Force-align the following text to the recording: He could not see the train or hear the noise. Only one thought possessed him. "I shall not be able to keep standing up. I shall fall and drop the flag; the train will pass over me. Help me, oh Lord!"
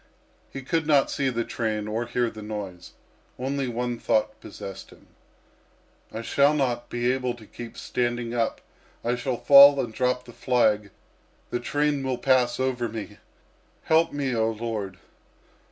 He 0.49 0.63
could 0.63 0.87
not 0.87 1.11
see 1.11 1.29
the 1.29 1.43
train 1.43 1.87
or 1.87 2.07
hear 2.07 2.31
the 2.31 2.41
noise. 2.41 2.93
Only 3.37 3.67
one 3.67 3.99
thought 3.99 4.41
possessed 4.41 4.89
him. 4.89 5.05
"I 6.11 6.23
shall 6.23 6.55
not 6.55 6.89
be 6.89 7.11
able 7.11 7.35
to 7.35 7.45
keep 7.45 7.77
standing 7.77 8.33
up. 8.33 8.61
I 9.03 9.15
shall 9.15 9.37
fall 9.37 9.79
and 9.79 9.93
drop 9.93 10.25
the 10.25 10.33
flag; 10.33 10.89
the 11.51 11.59
train 11.59 12.01
will 12.03 12.17
pass 12.17 12.59
over 12.59 12.89
me. 12.89 13.19
Help 13.83 14.11
me, 14.11 14.33
oh 14.35 14.49
Lord!" 14.49 14.97